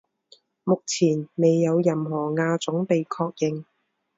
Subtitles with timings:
[0.63, 3.63] 目前未有任何亚种被确认。